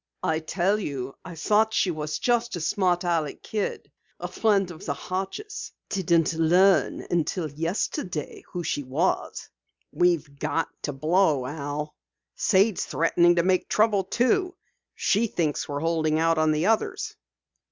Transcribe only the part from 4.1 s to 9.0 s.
a friend of the Hodges'. Didn't learn until yesterday who she